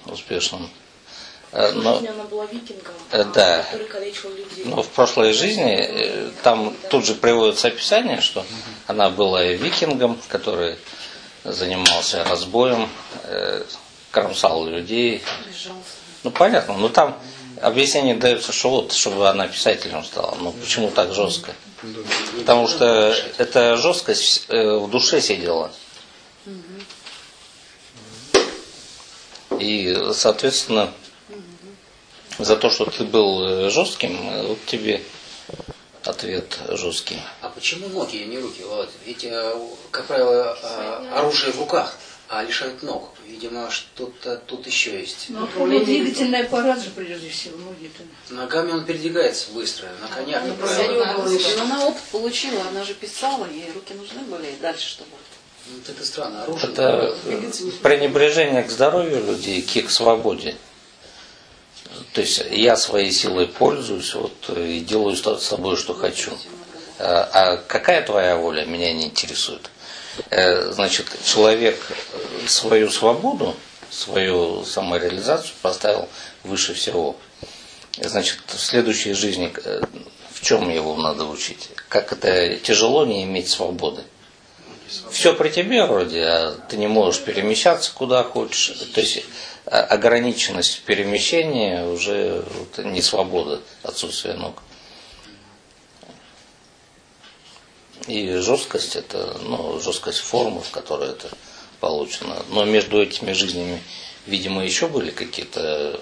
успешным. 0.06 0.70
В 1.52 1.72
Но, 1.74 1.94
жизни 1.96 2.08
она 2.10 2.24
была 2.26 2.46
викингом, 2.46 2.94
Э, 3.12 3.24
да. 3.24 3.64
который 3.64 3.88
калечил 3.88 4.30
людей. 4.30 4.66
но 4.66 4.84
в 4.84 4.88
прошлой 4.90 5.34
жизни 5.34 5.78
э, 5.80 6.30
там 6.44 6.76
тут 6.92 7.06
же 7.06 7.16
приводится 7.16 7.70
описание, 7.70 8.22
что 8.22 8.46
она 8.86 9.10
была 9.10 9.44
викингом, 9.44 10.20
который 10.28 10.78
занимался 11.44 12.24
разбоем, 12.24 12.88
э, 13.24 13.64
кромсал 14.12 14.66
людей. 14.68 15.24
Ну 16.24 16.30
понятно, 16.30 16.76
но 16.76 16.88
там 16.90 17.18
объяснение 17.62 18.16
дается, 18.16 18.52
что 18.52 18.70
вот, 18.70 18.94
чтобы 18.94 19.30
она 19.30 19.48
писателем 19.48 20.04
стала. 20.04 20.36
Ну 20.40 20.52
почему 20.52 20.92
так 20.92 21.14
жестко? 21.14 21.54
Потому 22.38 22.68
что 22.68 23.16
эта 23.38 23.78
жесткость 23.78 24.46
э, 24.50 24.78
в 24.78 24.90
душе 24.90 25.22
сидела. 25.22 25.72
И, 29.60 29.96
соответственно, 30.14 30.92
за 32.38 32.56
то, 32.56 32.70
что 32.70 32.86
ты 32.86 33.04
был 33.04 33.46
э, 33.46 33.70
жестким, 33.70 34.30
э, 34.30 34.48
вот 34.48 34.66
тебе 34.66 35.02
ответ 36.04 36.60
жесткий. 36.70 37.20
А 37.42 37.50
почему 37.50 37.88
ноги, 37.90 38.24
а 38.24 38.26
не 38.26 38.40
руки? 38.40 38.64
Вот. 38.64 38.90
Ведь, 39.06 39.28
как 39.92 40.06
правило, 40.06 40.58
оружие 41.14 41.52
в 41.52 41.60
руках, 41.60 41.98
а 42.28 42.44
лишают 42.44 42.84
ног. 42.84 43.12
Видимо, 43.40 43.72
что-то 43.72 44.36
тут 44.48 44.68
еще 44.68 45.00
есть. 45.00 45.28
Ну, 45.30 45.48
двигательный 45.86 46.42
аппарат 46.42 46.82
же 46.84 46.90
прежде 46.90 47.30
всего, 47.30 47.58
ноги-то. 47.58 48.34
Ногами 48.34 48.74
он 48.74 48.84
передвигается 48.84 49.52
быстро, 49.54 49.88
на 50.02 50.10
конях, 50.10 50.44
Ну, 50.46 50.56
правило. 50.56 51.04
она 51.04 51.14
говорит, 51.14 51.48
но 51.56 51.64
она 51.64 51.86
опыт 51.88 52.02
получила, 52.12 52.62
она 52.68 52.84
же 52.84 52.94
писала, 52.96 53.48
ей 53.50 53.72
руки 53.74 53.94
нужны 53.94 54.24
были, 54.24 54.48
и 54.48 54.56
дальше 54.62 54.90
что 54.90 55.06
будет? 55.06 55.20
Ну, 55.68 55.78
вот 55.78 55.90
это 55.90 56.06
странно. 56.06 56.44
Оружие. 56.44 56.72
Это 56.74 57.16
пренебрежение 57.82 58.64
к 58.64 58.70
здоровью 58.70 59.26
людей, 59.26 59.62
к 59.62 59.74
их 59.78 59.90
свободе. 59.90 60.58
То 62.12 62.20
есть 62.20 62.44
я 62.52 62.76
своей 62.76 63.12
силой 63.12 63.48
пользуюсь 63.48 64.14
вот, 64.16 64.50
и 64.50 64.82
делаю 64.82 65.16
с 65.16 65.44
собой, 65.46 65.78
что 65.78 65.94
хочу. 65.94 66.34
А 66.98 67.30
а 67.32 67.58
какая 67.58 68.06
твоя 68.06 68.36
воля, 68.36 68.66
меня 68.66 68.92
не 68.92 69.06
интересует. 69.06 69.70
Э, 70.30 70.72
Значит, 70.72 71.08
человек 71.24 71.78
свою 72.48 72.90
свободу, 72.90 73.56
свою 73.90 74.66
самореализацию 74.66 75.54
поставил 75.62 76.08
выше 76.44 76.74
всего. 76.74 77.16
Значит, 77.98 78.40
в 78.48 78.60
следующей 78.60 79.14
жизни 79.14 79.52
э, 79.64 79.82
в 80.40 80.42
чем 80.42 80.70
его 80.70 80.96
надо 80.96 81.26
учить? 81.26 81.70
Как 81.90 82.14
это 82.14 82.56
тяжело 82.58 83.06
не 83.06 83.24
иметь 83.24 83.50
свободы. 83.50 84.04
Все 85.12 85.34
при 85.34 85.50
тебе 85.50 85.86
вроде, 85.86 86.24
а 86.24 86.56
ты 86.70 86.78
не 86.78 86.88
можешь 86.88 87.22
перемещаться 87.22 87.92
куда 87.94 88.24
хочешь. 88.24 88.74
То 88.94 89.02
есть 89.02 89.24
а, 89.66 89.82
ограниченность 89.82 90.82
перемещения 90.84 91.86
уже 91.86 92.44
не 92.78 93.02
свобода, 93.02 93.60
отсутствие 93.84 94.36
ног. 94.36 94.64
И 98.08 98.34
жесткость 98.36 98.96
это, 98.96 99.38
ну, 99.44 99.80
жесткость 99.80 100.20
формы, 100.20 100.62
в 100.62 100.72
которой 100.72 101.10
это 101.10 101.30
получено. 101.80 102.36
Но 102.50 102.66
между 102.66 103.02
этими 103.02 103.34
жизнями, 103.34 103.82
видимо, 104.26 104.64
еще 104.64 104.88
были 104.88 105.12
какие-то 105.12 106.00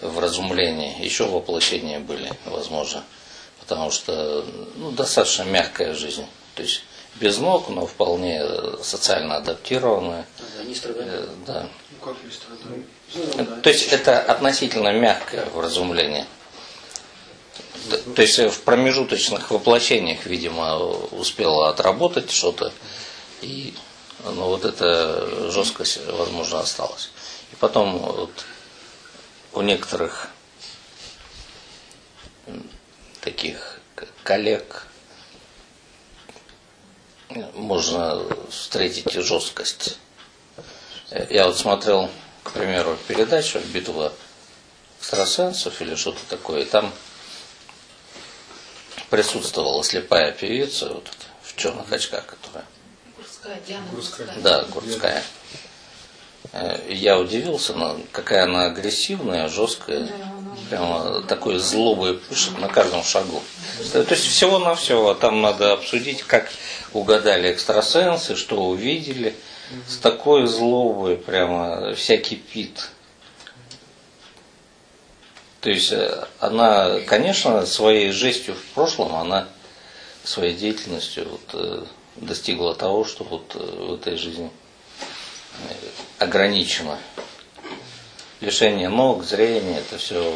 вразумления, 0.00 0.96
еще 1.02 1.26
воплощения 1.26 2.00
были, 2.00 2.32
возможно. 2.44 3.04
Потому 3.60 3.90
что 3.90 4.44
ну, 4.76 4.92
достаточно 4.92 5.42
мягкая 5.42 5.94
жизнь. 5.94 6.26
То 6.54 6.62
есть 6.62 6.82
без 7.16 7.38
ног, 7.38 7.68
но 7.68 7.86
вполне 7.86 8.42
социально 8.82 9.36
адаптированная. 9.36 10.26
Да, 10.56 10.64
не 10.64 10.74
страдают. 10.74 11.10
Э, 11.10 11.28
Да. 11.46 11.68
Ну 11.90 12.06
как 12.06 12.16
не 12.22 12.30
страдают? 12.30 13.62
То 13.62 13.70
есть 13.70 13.92
это 13.92 14.20
относительно 14.20 14.92
мягкое 14.92 15.46
вразумление. 15.46 16.26
То 18.14 18.22
есть 18.22 18.38
в 18.38 18.60
промежуточных 18.62 19.50
воплощениях, 19.50 20.26
видимо, 20.26 20.76
успела 20.78 21.68
отработать 21.68 22.30
что-то, 22.30 22.72
и 23.42 23.74
ну, 24.24 24.46
вот 24.46 24.64
эта 24.64 25.50
жесткость, 25.50 26.00
возможно, 26.06 26.60
осталась. 26.60 27.10
И 27.52 27.56
потом 27.56 27.98
вот, 27.98 28.44
у 29.52 29.62
некоторых 29.62 30.30
таких 33.20 33.80
коллег 34.22 34.86
можно 37.54 38.22
встретить 38.50 39.12
жесткость. 39.12 39.98
Я 41.30 41.46
вот 41.46 41.58
смотрел, 41.58 42.10
к 42.42 42.52
примеру, 42.52 42.96
передачу 43.06 43.60
«Битва 43.72 44.12
экстрасенсов» 44.98 45.80
или 45.82 45.94
что-то 45.94 46.20
такое, 46.28 46.62
и 46.62 46.64
там 46.64 46.92
присутствовала 49.16 49.82
слепая 49.82 50.30
певица 50.32 50.88
вот 50.88 51.04
эта, 51.04 51.26
в 51.42 51.56
черных 51.56 51.90
очках, 51.90 52.26
которая 52.26 52.66
Гурская, 53.16 53.58
Диана 53.66 53.86
Гурская. 53.90 54.26
Гурская. 54.26 54.42
да, 54.42 54.64
Гурцкая. 54.64 55.22
Э, 56.52 56.80
Я 56.90 57.18
удивился, 57.18 57.72
но 57.72 57.98
какая 58.12 58.44
она 58.44 58.66
агрессивная, 58.66 59.48
жесткая. 59.48 60.06
Прямо 60.68 61.22
такой 61.22 61.58
злобой 61.58 62.14
пышет 62.14 62.58
на 62.58 62.68
каждом 62.68 63.02
шагу. 63.04 63.42
То 63.92 64.00
есть 64.00 64.26
всего 64.26 64.58
на 64.58 64.74
все. 64.74 65.14
Там 65.14 65.40
надо 65.40 65.72
обсудить, 65.72 66.22
как 66.22 66.50
угадали 66.92 67.50
экстрасенсы, 67.52 68.36
что 68.36 68.66
увидели. 68.66 69.34
С 69.88 69.96
такой 69.96 70.46
злобой 70.46 71.16
прямо 71.16 71.94
вся 71.94 72.18
кипит. 72.18 72.90
То 75.66 75.70
есть 75.70 75.90
э, 75.90 76.28
она, 76.38 77.00
конечно, 77.08 77.66
своей 77.66 78.12
жестью 78.12 78.54
в 78.54 78.62
прошлом, 78.74 79.16
она 79.16 79.48
своей 80.22 80.54
деятельностью 80.54 81.28
вот, 81.28 81.40
э, 81.54 81.84
достигла 82.14 82.72
того, 82.72 83.04
что 83.04 83.24
вот 83.24 83.50
э, 83.56 83.58
в 83.58 83.94
этой 83.94 84.16
жизни 84.16 84.48
ограничено. 86.20 87.00
Лишение 88.40 88.88
ног, 88.88 89.24
зрения, 89.24 89.78
это 89.78 89.98
все 89.98 90.32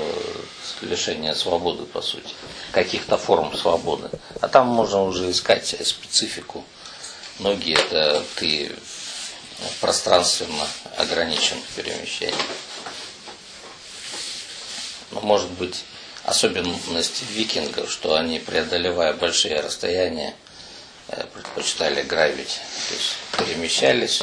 лишение 0.81 1.37
свободы, 1.37 1.85
по 1.85 2.03
сути. 2.03 2.35
Каких-то 2.73 3.17
форм 3.17 3.57
свободы. 3.57 4.11
А 4.41 4.49
там 4.49 4.67
можно 4.67 5.05
уже 5.05 5.31
искать 5.31 5.77
специфику. 5.87 6.65
Ноги 7.39 7.75
это 7.75 8.25
ты 8.35 8.73
пространственно 9.81 10.67
ограничен 10.97 11.59
в 11.69 11.77
перемещении. 11.77 12.35
Может 15.23 15.51
быть 15.51 15.85
особенность 16.25 17.23
викингов, 17.33 17.91
что 17.91 18.15
они, 18.15 18.39
преодолевая 18.39 19.13
большие 19.15 19.61
расстояния, 19.61 20.35
э, 21.09 21.25
предпочитали 21.35 22.03
грабить. 22.03 22.61
То 22.89 22.95
есть 22.95 23.17
перемещались, 23.39 24.23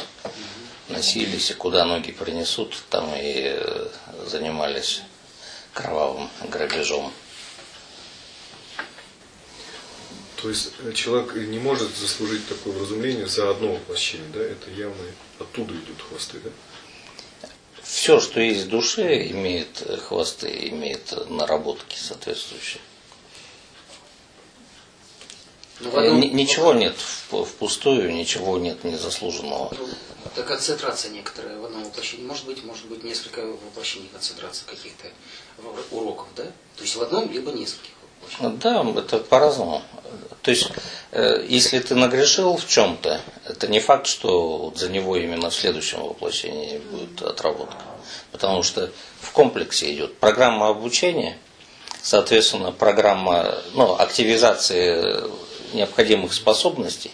носились, 0.88 1.50
и 1.50 1.54
куда 1.54 1.84
ноги 1.84 2.12
принесут, 2.12 2.74
там 2.90 3.12
и 3.14 3.56
э, 3.56 3.88
занимались 4.26 5.02
кровавым 5.72 6.30
грабежом. 6.48 7.12
То 10.42 10.48
есть 10.48 10.72
э, 10.80 10.92
человек 10.92 11.34
не 11.34 11.58
может 11.58 11.96
заслужить 11.96 12.46
такое 12.48 12.72
вразумление 12.72 13.26
за 13.26 13.50
одно 13.50 13.72
воплощение, 13.72 14.28
да? 14.32 14.40
Это 14.40 14.70
явно 14.70 15.04
оттуда 15.38 15.74
идут 15.74 16.00
хвосты, 16.08 16.38
да? 16.40 16.50
Все, 17.98 18.20
что 18.20 18.38
есть 18.40 18.66
в 18.66 18.68
душе, 18.68 19.26
имеет 19.32 19.82
э, 19.84 19.96
хвосты, 19.96 20.68
имеет 20.68 21.28
наработки 21.28 21.96
соответствующие. 21.96 22.80
Ну, 25.80 26.14
Ни- 26.14 26.28
Ничего 26.28 26.74
нет 26.74 26.94
впустую, 26.96 28.14
ничего 28.14 28.56
нет 28.56 28.84
незаслуженного. 28.84 29.74
Ну, 29.76 29.88
Это 30.26 30.44
концентрация 30.44 31.10
некоторая 31.10 31.58
в 31.58 31.64
одном 31.64 31.82
воплощении. 31.82 32.24
Может 32.24 32.46
быть, 32.46 32.62
может 32.62 32.86
быть 32.86 33.02
несколько 33.02 33.44
воплощений 33.44 34.08
концентрации 34.12 34.64
каких-то 34.66 35.08
уроков, 35.90 36.28
да? 36.36 36.44
То 36.76 36.82
есть 36.82 36.94
в 36.94 37.02
одном, 37.02 37.32
либо 37.32 37.50
нескольких. 37.50 37.90
Да, 38.40 38.86
это 38.96 39.18
по-разному. 39.18 39.82
То 40.42 40.52
есть, 40.52 40.70
э, 41.10 41.44
если 41.48 41.80
ты 41.80 41.96
нагрешил 41.96 42.56
в 42.56 42.66
чем-то, 42.68 43.20
это 43.48 43.66
не 43.68 43.80
факт, 43.80 44.06
что 44.06 44.58
вот 44.58 44.78
за 44.78 44.88
него 44.88 45.16
именно 45.16 45.50
в 45.50 45.54
следующем 45.54 46.00
воплощении 46.02 46.78
будет 46.78 47.22
отработка. 47.22 47.82
Потому 48.32 48.62
что 48.62 48.90
в 49.20 49.32
комплексе 49.32 49.92
идет 49.92 50.18
программа 50.18 50.68
обучения, 50.68 51.38
соответственно, 52.02 52.72
программа 52.72 53.58
ну, 53.74 53.94
активизации 53.94 55.22
необходимых 55.72 56.32
способностей. 56.34 57.10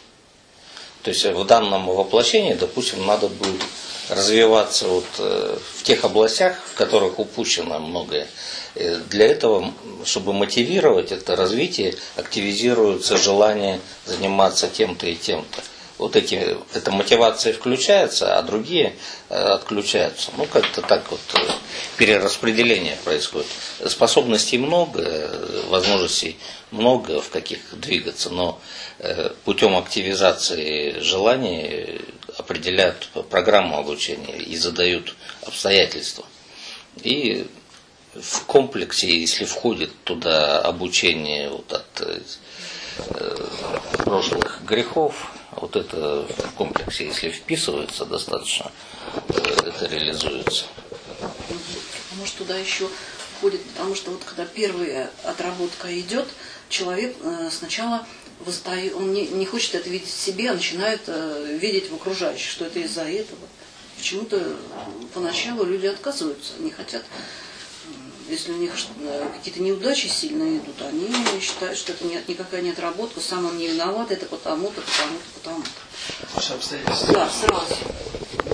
То 1.03 1.11
есть 1.11 1.25
в 1.25 1.45
данном 1.45 1.87
воплощении, 1.87 2.55
допустим, 2.55 3.05
надо 3.07 3.29
будет 3.29 3.61
развиваться 4.09 4.87
вот 4.89 5.05
э, 5.19 5.59
в 5.79 5.83
тех 5.83 6.05
областях, 6.05 6.57
в 6.73 6.75
которых 6.75 7.19
упущено 7.19 7.79
многое. 7.79 8.27
Э, 8.75 8.97
Для 9.11 9.27
этого, 9.27 9.73
чтобы 10.05 10.33
мотивировать 10.33 11.13
это 11.13 11.37
развитие, 11.37 11.95
активизируется 12.17 13.17
желание 13.17 13.81
заниматься 14.07 14.69
тем-то 14.69 15.07
и 15.07 15.15
тем-то. 15.15 15.63
Вот 16.05 16.17
эти, 16.17 16.55
эта 16.75 16.91
мотивация 16.91 17.55
включается, 17.55 18.37
а 18.37 18.43
другие 18.43 18.95
э, 19.31 19.37
отключаются. 19.37 20.33
Ну, 20.37 20.45
как-то 20.45 20.83
так 20.83 21.11
вот 21.11 21.21
э, 21.33 21.39
перераспределение 21.97 22.99
происходит. 23.05 23.47
Способностей 23.87 24.59
много, 24.59 25.31
возможностей 25.71 26.37
много, 26.73 27.23
в 27.23 27.31
каких 27.31 27.61
двигаться, 27.81 28.29
но 28.29 28.61
э, 28.99 29.31
путем 29.47 29.79
активизации 29.79 30.99
желаний 31.01 32.03
определяют 32.37 33.09
программу 33.31 33.79
обучения 33.79 34.37
и 34.37 34.57
задают 34.59 35.15
обстоятельства. 35.47 36.27
И 37.03 37.47
в 38.15 38.45
комплексе, 38.45 39.09
если 39.09 39.47
входит 39.47 39.91
туда 40.05 40.61
обучение 40.61 41.49
вот 41.49 41.73
от 41.73 42.23
прошлых 44.05 44.61
грехов, 44.67 45.34
вот 45.57 45.77
это 45.77 46.27
в 46.27 46.55
комплексе, 46.55 47.07
если 47.07 47.31
вписывается 47.31 48.05
достаточно, 48.05 48.71
э, 49.29 49.39
это 49.67 49.87
реализуется. 49.87 50.67
А 51.21 52.15
может 52.17 52.35
туда 52.37 52.57
еще 52.57 52.89
входит, 53.37 53.63
потому 53.71 53.95
что 53.95 54.11
вот 54.11 54.25
когда 54.25 54.45
первая 54.45 55.11
отработка 55.25 55.99
идет, 56.01 56.29
человек 56.69 57.17
э, 57.23 57.51
сначала 57.51 58.07
восстает, 58.41 58.95
он 58.95 59.13
не, 59.13 59.27
не 59.29 59.47
хочет 59.47 59.75
это 59.75 59.89
видеть 59.89 60.09
в 60.09 60.21
себе, 60.21 60.51
а 60.51 60.55
начинает 60.55 61.03
э, 61.07 61.59
видеть 61.61 61.91
в 61.91 61.95
окружающих, 61.95 62.51
что 62.51 62.65
это 62.65 62.81
из-за 62.81 63.03
этого. 63.03 63.41
Почему-то 63.97 64.57
поначалу 65.15 65.65
люди 65.65 65.87
отказываются, 65.87 66.53
не 66.59 66.71
хотят, 66.71 67.05
если 68.29 68.53
у 68.53 68.57
них 68.57 68.73
э, 69.01 69.27
какие-то 69.37 69.61
неудачи 69.63 70.07
сильно 70.07 70.57
идут, 70.57 70.81
они 70.83 71.09
считают, 71.41 71.77
что 71.79 71.93
это 71.93 72.05
не, 72.07 72.21
никакая 72.27 72.63
не 72.63 72.71
отработка, 72.71 73.21
сам 73.21 73.47
он 73.47 73.59
не 73.59 73.69
виноват, 73.69 74.11
это 74.11 74.27
потому-то, 74.27 74.81
потому-то, 74.81 75.25
потому-то. 75.35 75.71
Ваши 76.35 76.53
обстоятельства. 76.55 77.13
Да, 77.13 77.29
сразу. 77.29 77.75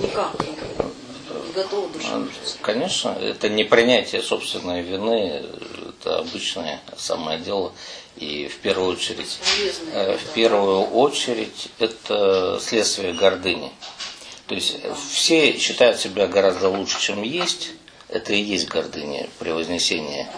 Никак 0.02 0.34
не, 0.40 1.46
не 1.46 1.52
готова 1.52 1.88
душа. 1.88 2.08
А, 2.12 2.28
Конечно, 2.62 3.10
это 3.10 3.48
не 3.48 3.64
принятие 3.64 4.22
собственной 4.22 4.82
вины, 4.82 5.44
это 5.88 6.18
обычное 6.18 6.80
самое 6.96 7.38
дело. 7.38 7.72
И 8.16 8.48
в 8.48 8.58
первую 8.58 8.92
очередь, 8.92 9.38
Полезное, 9.56 9.94
э, 9.94 10.06
да. 10.12 10.18
в 10.18 10.34
первую 10.34 10.82
очередь 10.82 11.68
это 11.78 12.58
следствие 12.60 13.12
гордыни. 13.12 13.70
То 14.46 14.56
есть 14.56 14.78
э, 14.82 14.94
все 15.12 15.56
считают 15.58 16.00
себя 16.00 16.26
гораздо 16.26 16.68
лучше, 16.68 17.00
чем 17.00 17.22
есть. 17.22 17.70
Это 18.10 18.32
и 18.32 18.40
есть 18.40 18.66
гордыня, 18.66 19.28
превознесение 19.38 20.28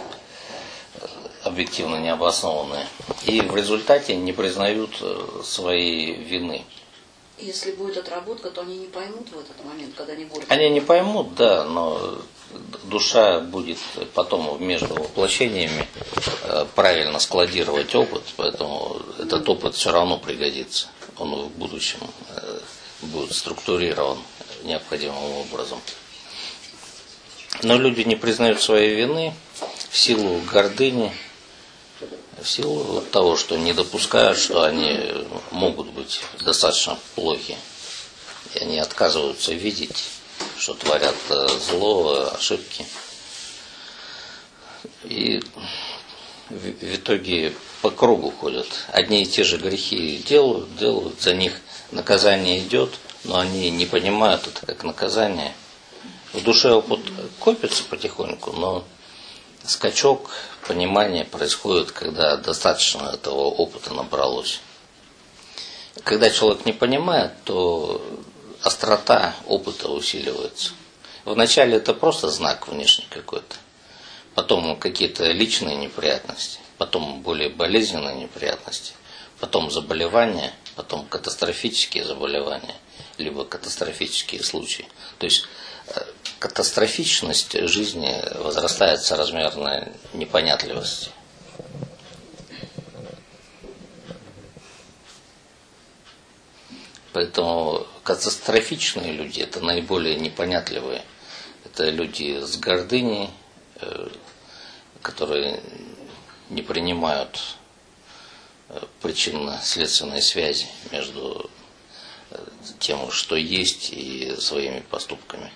э, 1.01 1.07
объективно 1.45 1.97
необоснованное. 1.97 2.87
И 3.25 3.41
в 3.41 3.57
результате 3.57 4.15
не 4.15 4.33
признают 4.33 4.91
э, 5.01 5.41
своей 5.43 6.15
вины. 6.23 6.67
Если 7.39 7.73
будет 7.73 7.97
отработка, 7.97 8.51
то 8.51 8.61
они 8.61 8.77
не 8.77 8.87
поймут 8.89 9.29
в 9.31 9.39
этот 9.39 9.65
момент, 9.65 9.95
когда 9.97 10.13
они 10.13 10.27
будут. 10.27 10.51
Они 10.51 10.69
не 10.69 10.83
поймут, 10.83 11.35
да, 11.35 11.65
но 11.65 12.19
душа 12.85 13.41
будет 13.41 13.79
потом 14.13 14.63
между 14.63 14.95
воплощениями 14.95 15.89
э, 16.45 16.67
правильно 16.75 17.19
складировать 17.21 17.95
опыт, 17.95 18.23
поэтому 18.37 19.01
этот 19.19 19.49
опыт 19.49 19.75
все 19.77 19.93
равно 19.93 20.19
пригодится. 20.19 20.89
Он 21.17 21.47
в 21.47 21.51
будущем 21.53 22.01
будет 23.01 23.33
структурирован 23.33 24.19
необходимым 24.65 25.39
образом. 25.39 25.81
Но 27.63 27.77
люди 27.77 28.03
не 28.03 28.17
признают 28.17 28.61
своей 28.61 28.95
вины 28.95 29.35
в 29.91 29.97
силу 29.97 30.41
гордыни, 30.41 31.13
в 32.41 32.49
силу 32.49 33.03
того, 33.03 33.37
что 33.37 33.57
не 33.57 33.73
допускают, 33.73 34.39
что 34.39 34.63
они 34.63 34.99
могут 35.51 35.89
быть 35.91 36.21
достаточно 36.41 36.99
плохи. 37.15 37.57
И 38.55 38.59
они 38.59 38.79
отказываются 38.79 39.53
видеть, 39.53 40.05
что 40.59 40.75
творят 40.75 41.15
э, 41.31 41.49
зло, 41.71 42.33
ошибки. 42.35 42.85
И 45.05 45.41
в 45.41 45.93
в 46.53 46.95
итоге 46.95 47.55
по 47.81 47.91
кругу 47.91 48.31
ходят. 48.31 48.67
Одни 48.89 49.23
и 49.23 49.27
те 49.27 49.43
же 49.43 49.57
грехи 49.57 50.23
делают, 50.27 50.77
делают, 50.77 51.21
за 51.21 51.35
них 51.35 51.61
наказание 51.91 52.59
идет, 52.59 52.91
но 53.25 53.39
они 53.39 53.71
не 53.71 53.87
понимают 53.87 54.47
это 54.47 54.67
как 54.67 54.85
наказание. 54.85 55.55
В 56.33 56.43
душе 56.43 56.71
опыт 56.71 57.01
копится 57.39 57.85
потихоньку, 57.85 58.53
но 58.53 58.85
скачок 59.65 60.31
понимания 60.67 61.25
происходит, 61.25 61.93
когда 61.93 62.37
достаточно 62.37 63.09
этого 63.09 63.43
опыта 63.43 63.93
набралось. 63.93 64.61
Когда 66.05 66.31
человек 66.31 66.65
не 66.65 66.73
понимает, 66.73 67.33
то 67.45 68.03
острота 68.63 69.35
опыта 69.47 69.89
усиливается. 69.89 70.73
Вначале 71.25 71.77
это 71.77 71.95
просто 71.95 72.31
знак 72.31 72.67
внешний 72.67 73.07
какой-то, 73.11 73.57
потом 74.35 74.77
какие-то 74.79 75.31
личные 75.31 75.77
неприятности, 75.77 76.59
потом 76.79 77.23
более 77.23 77.49
болезненные 77.49 78.17
неприятности, 78.17 78.95
потом 79.39 79.71
заболевания, 79.71 80.53
потом 80.75 81.07
катастрофические 81.07 82.05
заболевания, 82.05 82.75
либо 83.19 83.45
катастрофические 83.45 84.43
случаи. 84.43 84.89
То 85.19 85.27
есть 85.27 85.47
э, 85.89 86.01
катастрофичность 86.43 87.57
жизни 87.69 88.21
возрастает 88.35 89.01
соразмерно 89.01 89.93
непонятливости. 90.13 91.11
Поэтому 97.13 97.87
катастрофичные 98.03 99.13
люди 99.13 99.39
это 99.39 99.61
наиболее 99.61 100.17
непонятливые. 100.17 101.05
Это 101.65 101.91
люди 101.91 102.41
с 102.41 102.57
гордыней, 102.57 103.31
э, 103.77 104.09
которые 105.01 105.63
не 106.51 106.63
принимают 106.63 107.41
э, 108.69 108.83
причинно-следственной 109.01 110.23
связи 110.23 110.67
между 110.91 111.49
э, 112.31 112.37
тем, 112.81 113.13
что 113.13 113.37
есть, 113.37 113.91
и 113.93 114.35
своими 114.41 114.81
поступками. 114.81 115.53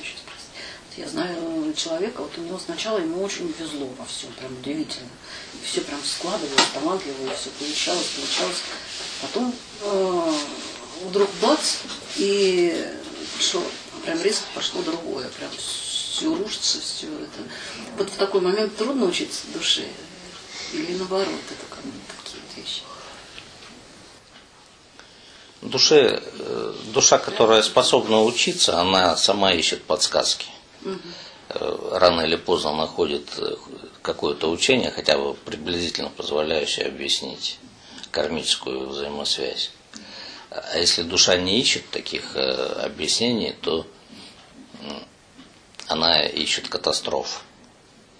Еще 0.00 0.16
спросить. 0.16 0.50
Вот 0.80 0.81
Я 0.96 1.08
знаю 1.08 1.72
человека, 1.74 2.20
вот 2.20 2.36
у 2.36 2.42
него 2.42 2.58
сначала 2.58 2.98
ему 2.98 3.22
очень 3.22 3.52
везло 3.58 3.88
во 3.98 4.04
всем, 4.04 4.30
прям 4.32 4.52
удивительно. 4.52 5.08
И 5.54 5.66
все 5.66 5.80
прям 5.80 6.00
складывалось, 6.04 6.66
талантливо, 6.74 7.32
и 7.32 7.34
все 7.34 7.50
получалось, 7.58 8.06
получалось. 8.16 8.62
Потом 9.22 9.54
э, 9.80 10.32
вдруг 11.06 11.30
бац, 11.40 11.76
и 12.16 12.86
пошло, 13.36 13.62
прям 14.04 14.20
резко 14.20 14.44
пошло 14.54 14.82
другое, 14.82 15.28
прям 15.30 15.50
все 15.56 16.34
рушится, 16.34 16.78
все 16.80 17.06
это. 17.06 17.50
Вот 17.96 18.10
в 18.10 18.16
такой 18.16 18.42
момент 18.42 18.76
трудно 18.76 19.06
учиться 19.06 19.46
душе, 19.54 19.86
или 20.74 20.94
наоборот, 20.96 21.28
это 21.28 21.74
как 21.74 21.84
бы 21.84 21.92
такие 22.22 22.42
вещи. 22.56 22.82
Душе, 25.62 26.22
э, 26.22 26.74
душа, 26.92 27.18
которая 27.18 27.62
способна 27.62 28.22
учиться, 28.22 28.78
она 28.78 29.16
сама 29.16 29.54
ищет 29.54 29.82
подсказки. 29.84 30.51
Э, 30.84 31.98
Рано 31.98 32.22
или 32.22 32.36
поздно 32.36 32.74
находит 32.74 33.28
э, 33.38 33.56
какое-то 34.00 34.50
учение, 34.50 34.90
хотя 34.90 35.18
бы 35.18 35.34
приблизительно 35.34 36.08
позволяющее 36.08 36.86
объяснить 36.86 37.58
кармическую 38.10 38.88
взаимосвязь. 38.88 39.70
А 40.50 40.78
если 40.78 41.02
душа 41.02 41.36
не 41.36 41.60
ищет 41.60 41.90
таких 41.90 42.36
э, 42.36 42.84
объяснений, 42.84 43.54
то 43.60 43.86
она 45.88 46.22
ищет 46.22 46.68
катастроф. 46.68 47.42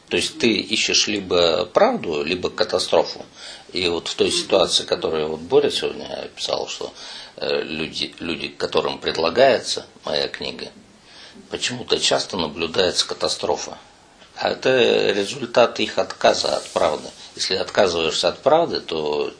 То 0.09 0.17
есть 0.17 0.39
ты 0.39 0.53
ищешь 0.53 1.09
либо 1.09 1.65
правду, 1.65 2.23
либо 2.23 2.51
катастрофу. 2.51 3.25
И 3.73 3.89
вот 3.89 4.09
в 4.09 4.15
той 4.15 4.31
ситуации, 4.31 4.85
которую 4.85 5.29
вот 5.29 5.41
Боря 5.41 5.71
сегодня 5.71 6.05
описал, 6.05 6.69
что 6.69 6.93
люди, 7.41 8.15
люди, 8.19 8.49
которым 8.49 8.99
предлагается 8.99 9.87
моя 10.05 10.29
книга, 10.29 10.71
почему-то 11.51 11.99
часто 11.99 12.37
наблюдается 12.37 13.07
катастрофа. 13.07 13.79
А 14.37 14.51
это 14.51 15.13
результат 15.13 15.79
их 15.81 15.99
отказа 15.99 16.57
от 16.57 16.69
правды. 16.71 17.09
Если 17.37 17.55
отказываешься 17.55 18.29
от 18.29 18.39
правды, 18.39 18.81
то 18.81 19.33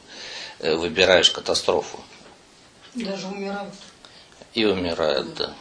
э, 0.59 0.75
выбираешь 0.75 1.31
катастрофу. 1.31 1.99
Даже 2.93 3.27
умирают. 3.27 3.73
И 4.53 4.65
умирают, 4.65 5.33
да. 5.33 5.53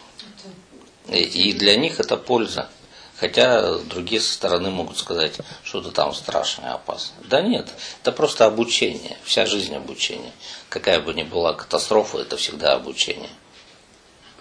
И, 1.08 1.22
и 1.22 1.52
для 1.52 1.76
них 1.76 1.98
это 1.98 2.16
польза. 2.16 2.68
Хотя 3.16 3.78
другие 3.78 4.20
со 4.20 4.32
стороны 4.32 4.70
могут 4.70 4.98
сказать, 4.98 5.38
что-то 5.62 5.92
там 5.92 6.12
страшное, 6.12 6.72
опасное. 6.72 7.24
Да 7.24 7.40
нет, 7.40 7.68
это 8.02 8.10
просто 8.10 8.46
обучение. 8.46 9.16
Вся 9.22 9.46
жизнь 9.46 9.74
обучение. 9.76 10.32
Какая 10.68 11.00
бы 11.00 11.14
ни 11.14 11.22
была 11.22 11.54
катастрофа, 11.54 12.18
это 12.18 12.36
всегда 12.36 12.74
обучение. 12.74 13.30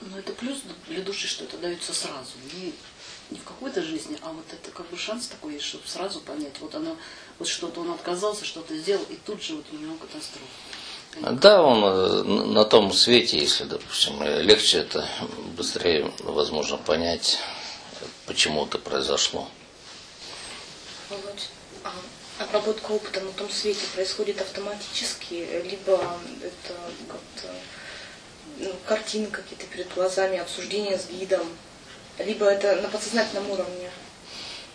Но 0.02 0.18
это 0.18 0.34
плюс 0.34 0.60
для 0.88 1.02
души, 1.02 1.28
что 1.28 1.44
это 1.44 1.58
дается 1.58 1.94
сразу. 1.94 2.32
Не, 2.54 2.74
не 3.30 3.38
в 3.38 3.44
какой-то 3.44 3.82
жизни, 3.82 4.18
а 4.24 4.32
вот 4.32 4.46
это 4.52 4.72
как 4.72 4.90
бы 4.90 4.98
шанс 4.98 5.28
такой 5.28 5.54
есть, 5.54 5.66
чтобы 5.66 5.88
сразу 5.88 6.20
понять. 6.22 6.54
Вот 6.60 6.74
оно, 6.74 6.98
вот 7.38 7.48
что-то 7.48 7.82
он 7.82 7.92
отказался, 7.92 8.46
что-то 8.46 8.76
сделал, 8.76 9.04
и 9.10 9.16
тут 9.16 9.44
же 9.44 9.56
вот 9.56 9.66
у 9.72 9.76
него 9.76 9.96
катастрофа. 9.96 10.46
Да, 11.20 11.62
он 11.62 11.84
э, 11.84 12.24
на 12.24 12.64
том 12.64 12.92
свете, 12.94 13.38
если, 13.38 13.66
допустим, 13.66 14.22
легче 14.24 14.80
это, 14.80 15.08
быстрее 15.58 16.12
возможно 16.20 16.78
понять, 16.78 17.38
почему 18.26 18.66
это 18.66 18.78
произошло. 18.78 19.48
Вот. 21.10 21.50
А 21.84 21.92
обработка 22.44 22.92
опыта 22.92 23.20
на 23.22 23.32
том 23.34 23.50
свете 23.50 23.82
происходит 23.94 24.42
автоматически, 24.42 25.48
либо 25.70 26.18
это 26.42 26.76
как-то 27.08 27.54
ну, 28.58 28.74
картины 28.86 29.28
какие-то 29.28 29.66
перед 29.66 29.94
глазами, 29.94 30.40
обсуждение 30.40 30.98
с 30.98 31.08
гидом, 31.08 31.48
либо 32.18 32.46
это 32.46 32.76
на 32.82 32.90
подсознательном 32.90 33.50
уровне 33.50 33.90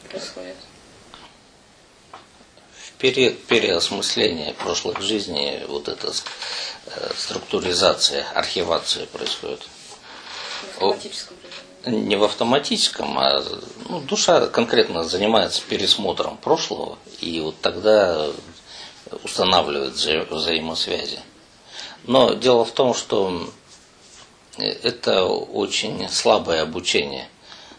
происходит. 0.08 0.56
В 2.72 2.92
период 2.98 3.44
переосмысления 3.44 4.54
прошлых 4.54 5.00
жизней 5.00 5.64
вот 5.68 5.88
эта 5.88 6.08
э, 6.08 7.10
структуризация, 7.16 8.26
архивация 8.34 9.06
происходит. 9.06 9.60
В 10.78 10.84
автоматическом 10.84 11.36
режиме. 11.42 12.06
Не 12.06 12.16
в 12.16 12.24
автоматическом, 12.24 13.18
а 13.18 13.44
ну, 13.88 14.00
душа 14.00 14.46
конкретно 14.46 15.04
занимается 15.04 15.62
пересмотром 15.68 16.36
прошлого, 16.36 16.98
и 17.20 17.38
вот 17.40 17.60
тогда 17.60 18.28
устанавливает 19.22 19.94
вза- 19.94 20.26
взаимосвязи. 20.28 21.20
Но 22.04 22.34
дело 22.34 22.64
в 22.64 22.72
том, 22.72 22.94
что 22.94 23.52
это 24.58 25.24
очень 25.24 26.08
слабое 26.08 26.62
обучение. 26.62 27.28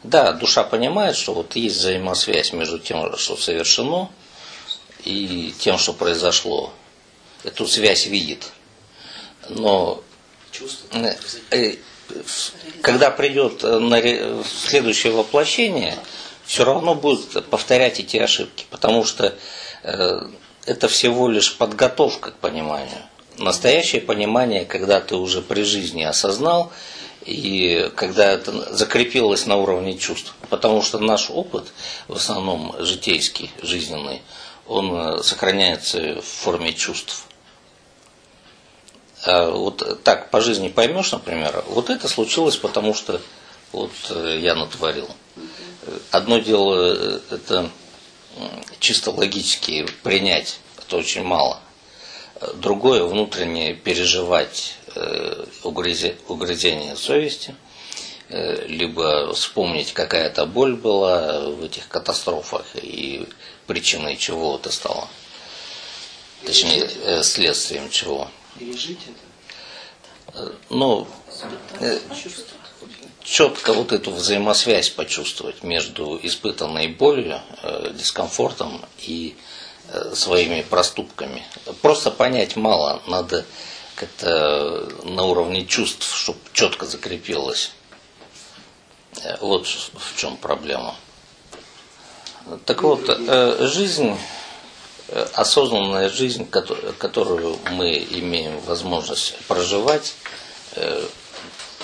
Да, 0.04 0.32
душа 0.32 0.64
понимает, 0.64 1.16
что 1.16 1.34
вот 1.34 1.56
есть 1.56 1.78
взаимосвязь 1.78 2.54
между 2.54 2.80
тем, 2.80 3.18
что 3.18 3.36
совершено, 3.36 4.10
и 5.04 5.54
тем, 5.60 5.78
что 5.78 5.94
произошло. 5.94 6.72
Эту 7.44 7.68
связь 7.68 8.06
видит. 8.06 8.52
Но 9.50 10.04
э, 10.92 11.76
когда 12.82 13.12
придет 13.12 13.64
э, 13.64 13.80
на 13.80 14.02
следующее 14.44 15.14
воплощение, 15.14 15.98
все 16.46 16.64
равно 16.64 16.96
будет 16.96 17.46
повторять 17.50 18.00
эти 18.00 18.18
ошибки, 18.18 18.66
потому 18.70 19.04
что 19.04 19.36
э, 19.84 20.22
это 20.66 20.88
всего 20.88 21.30
лишь 21.30 21.56
подготовка 21.56 22.32
к 22.32 22.36
пониманию. 22.36 23.02
Настоящее 23.38 24.02
понимание, 24.02 24.66
когда 24.66 25.00
ты 25.00 25.16
уже 25.16 25.42
при 25.42 25.62
жизни 25.64 26.04
осознал, 26.04 26.72
и 27.26 27.92
когда 27.96 28.32
это 28.32 28.74
закрепилось 28.74 29.46
на 29.46 29.58
уровне 29.58 29.98
чувств. 29.98 30.34
Потому 30.50 30.82
что 30.82 30.98
наш 31.00 31.30
опыт, 31.30 31.74
в 32.08 32.16
основном 32.16 32.74
житейский, 32.80 33.52
жизненный, 33.62 34.22
он 34.66 34.94
э, 34.94 35.24
сохраняется 35.24 36.22
в 36.22 36.26
форме 36.26 36.74
чувств. 36.74 37.26
А 39.26 39.50
вот 39.50 40.04
так 40.04 40.30
по 40.30 40.42
жизни 40.42 40.70
поймешь, 40.70 41.12
например, 41.12 41.64
вот 41.68 41.90
это 41.90 42.08
случилось, 42.08 42.56
потому 42.56 42.94
что 42.94 43.22
вот 43.72 43.92
э, 44.10 44.40
я 44.42 44.56
натворил. 44.56 45.10
Одно 46.12 46.38
дело 46.40 46.76
э, 46.76 47.20
это 47.32 47.70
чисто 48.80 49.12
логически 49.12 49.86
принять, 50.04 50.60
это 50.78 50.98
очень 50.98 51.24
мало. 51.24 51.60
Другое 52.56 53.04
внутренне 53.04 53.74
переживать 53.74 54.76
э, 54.96 55.46
угрызе- 55.64 56.16
угрызение 56.28 56.96
совести, 56.96 57.56
э, 58.30 58.66
либо 58.68 59.34
вспомнить, 59.34 59.94
какая-то 59.94 60.46
боль 60.46 60.76
была 60.76 61.50
в 61.50 61.64
этих 61.64 61.88
катастрофах 61.88 62.66
и 62.76 63.28
причиной 63.66 64.18
чего 64.18 64.58
это 64.58 64.72
стало. 64.72 65.08
Точнее, 66.46 66.88
э, 67.06 67.24
следствием 67.24 67.90
чего. 67.90 68.30
Пережить 68.60 69.00
это. 70.34 70.54
Ну, 70.70 71.08
четко 73.24 73.74
вот 73.74 73.92
эту 73.92 74.12
взаимосвязь 74.12 74.90
почувствовать 74.90 75.64
между 75.64 76.20
испытанной 76.22 76.88
болью, 76.88 77.42
дискомфортом 77.94 78.86
и 79.00 79.36
своими 80.14 80.62
проступками. 80.62 81.44
Просто 81.82 82.12
понять 82.12 82.56
мало, 82.56 83.02
надо 83.08 83.46
как-то 83.96 84.88
на 85.04 85.24
уровне 85.24 85.66
чувств, 85.66 86.14
чтобы 86.16 86.40
четко 86.54 86.86
закрепилось. 86.86 87.72
Э, 89.24 89.38
Вот 89.42 89.66
в 89.68 90.16
чем 90.16 90.38
проблема. 90.38 90.96
Так 92.66 92.84
вот, 92.84 93.10
э, 93.10 93.68
жизнь, 93.68 94.16
э, 95.08 95.28
осознанная 95.34 96.10
жизнь, 96.10 96.48
кото- 96.50 96.94
которую 96.98 97.58
мы 97.72 97.98
имеем 97.98 98.60
возможность 98.62 99.36
проживать, 99.48 100.14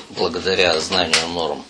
благодаря 0.09 0.79
знанию 0.79 1.27
норм. 1.29 1.65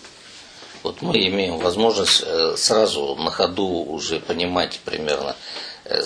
Вот 0.82 1.00
мы 1.00 1.16
имеем 1.28 1.56
возможность 1.58 2.22
сразу 2.58 3.14
на 3.16 3.30
ходу 3.30 3.66
уже 3.66 4.20
понимать 4.20 4.80
примерно 4.84 5.34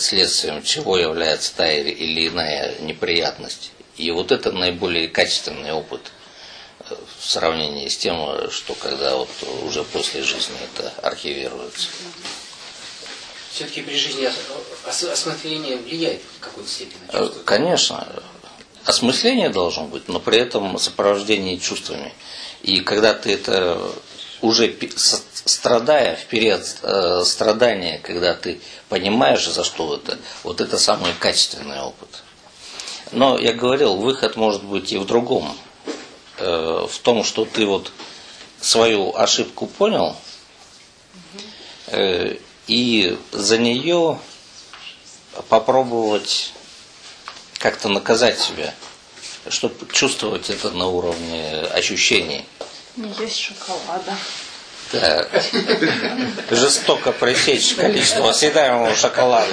следствием 0.01 0.63
чего 0.63 0.97
является 0.99 1.55
та 1.55 1.71
или- 1.73 2.29
иная 2.29 2.79
неприятность. 2.81 3.71
И 3.97 4.11
вот 4.11 4.33
это 4.33 4.53
наиболее 4.53 5.09
качественный 5.09 5.73
опыт 5.73 6.01
э, 6.91 6.95
в 7.19 7.27
сравнении 7.29 7.89
с 7.89 7.97
тем, 7.97 8.17
э, 8.21 8.49
что 8.51 8.75
когда 8.75 9.17
вот 9.17 9.29
уже 9.65 9.83
после 9.85 10.23
жизни 10.23 10.57
это 10.75 10.93
архивируется. 11.03 11.89
Все-таки 13.53 13.83
при 13.83 13.97
жизни 13.97 14.27
ос- 14.27 14.35
ос- 14.87 15.03
осмысление 15.05 15.77
влияет 15.77 16.21
в 16.37 16.41
какой-то 16.41 16.69
степени 16.71 17.01
на 17.13 17.17
Э, 17.17 17.21
чувство. 17.27 17.43
Конечно, 17.45 18.23
осмысление 18.85 19.49
должно 19.49 19.85
быть, 19.85 20.09
но 20.09 20.21
при 20.21 20.39
этом 20.39 20.79
сопровождение 20.79 21.59
чувствами. 21.59 22.13
И 22.63 22.81
когда 22.81 23.15
ты 23.15 23.33
это 23.35 23.93
уже 24.41 24.75
страдая 25.45 26.17
в 26.17 26.27
период 26.27 26.63
э, 26.83 27.23
страдания, 27.25 27.99
когда 27.99 28.35
ты 28.35 28.61
понимаешь, 28.89 29.47
за 29.47 29.65
что 29.65 29.97
это, 29.97 30.19
вот 30.45 30.61
это 30.61 30.79
самый 30.79 31.13
качественный 31.19 31.81
опыт. 31.81 32.23
Но 33.13 33.39
я 33.39 33.53
говорил, 33.53 33.97
выход 33.97 34.37
может 34.37 34.63
быть 34.63 34.93
и 34.93 34.99
в 34.99 35.07
другом. 35.07 35.57
Э, 36.39 36.87
в 36.89 36.99
том, 36.99 37.25
что 37.25 37.45
ты 37.45 37.67
вот 37.67 37.93
свою 38.61 39.15
ошибку 39.17 39.67
понял, 39.67 40.17
э, 41.87 42.37
и 42.67 43.19
за 43.33 43.59
нее 43.59 44.19
попробовать 45.49 46.53
как-то 47.59 47.89
наказать 47.89 48.39
себя, 48.39 48.75
чтобы 49.49 49.91
чувствовать 49.93 50.51
это 50.51 50.71
на 50.71 50.87
уровне 50.87 51.61
ощущений. 51.73 52.45
Не 52.99 53.13
есть 53.25 53.39
шоколада. 53.39 54.13
Да. 54.93 55.27
Жестоко 56.51 57.13
пресечь 57.13 57.75
количество 57.75 58.33
съедаемого 58.33 58.95
шоколада. 58.97 59.47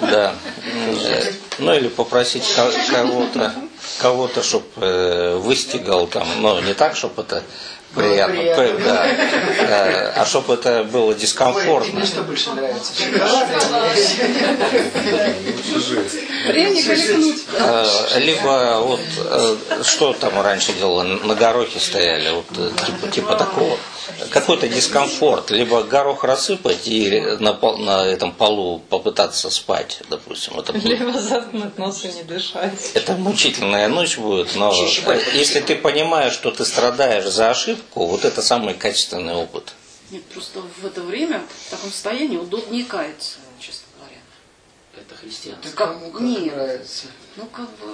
Да. 0.00 0.34
Э, 0.64 1.32
Ну 1.58 1.74
или 1.74 1.88
попросить 1.88 2.44
ко- 2.54 2.72
кого-то, 2.90 3.54
кого-то, 3.98 4.42
чтобы 4.42 5.38
выстигал 5.40 6.06
там, 6.06 6.26
но 6.40 6.60
не 6.60 6.74
так, 6.74 6.96
чтобы 6.96 7.22
это 7.22 7.42
приятно, 7.94 8.42
п- 8.56 8.78
да, 8.84 9.06
да, 9.68 10.12
а 10.16 10.24
чтобы 10.26 10.54
это 10.54 10.84
было 10.84 11.14
дискомфортно. 11.14 12.04
что 12.06 12.22
больше 12.22 12.50
нравится? 12.50 12.92
Э, 17.58 18.18
Либо 18.18 18.78
вот 18.80 19.00
э, 19.18 19.56
что 19.84 20.12
там 20.12 20.40
раньше 20.40 20.72
делали, 20.72 21.18
на 21.24 21.34
горохе 21.34 21.78
стояли, 21.80 22.30
вот 22.30 22.46
э, 22.56 22.70
типа, 22.86 23.08
типа 23.08 23.36
такого. 23.36 23.76
Какой-то 24.30 24.68
дискомфорт, 24.68 25.50
либо 25.50 25.82
горох 25.82 26.24
рассыпать 26.24 26.86
и 26.88 27.20
на, 27.40 27.52
пол- 27.52 27.78
на 27.78 28.04
этом 28.06 28.32
полу 28.32 28.78
попытаться 28.78 29.50
спать, 29.50 30.02
допустим. 30.10 30.58
Это, 30.58 30.72
будет- 30.72 30.84
Либо 30.84 31.12
заткнуть 31.18 31.78
нос 31.78 32.04
и 32.04 32.08
не 32.08 32.22
дышать. 32.22 32.90
это 32.94 33.12
мучительная 33.14 33.88
ночь 33.88 34.18
будет, 34.18 34.54
но 34.56 34.72
если 35.34 35.60
ты 35.60 35.76
понимаешь, 35.76 36.32
что 36.32 36.50
ты 36.50 36.64
страдаешь 36.64 37.26
за 37.28 37.50
ошибку, 37.50 38.06
вот 38.06 38.24
это 38.24 38.42
самый 38.42 38.74
качественный 38.74 39.34
опыт. 39.34 39.72
Нет, 40.10 40.24
просто 40.26 40.60
в 40.60 40.84
это 40.86 41.00
время 41.02 41.42
в 41.66 41.70
таком 41.70 41.90
состоянии 41.90 42.36
удобнее 42.36 42.84
каяться, 42.84 43.38
честно. 43.60 43.81
Это 44.96 45.14
христианство. 45.20 45.70
Как- 45.70 45.88
Кому 45.94 46.10
как 46.10 46.20
нет. 46.20 46.54
нравится. 46.54 47.06
Ну, 47.36 47.46
как 47.46 47.64
бы 47.78 47.86